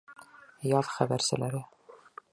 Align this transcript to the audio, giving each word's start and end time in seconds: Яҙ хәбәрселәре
Яҙ 0.69 0.89
хәбәрселәре 0.95 1.63